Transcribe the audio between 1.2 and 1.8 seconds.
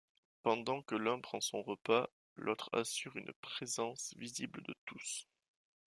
prend son